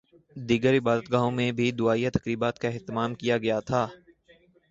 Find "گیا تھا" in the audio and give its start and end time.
3.37-3.87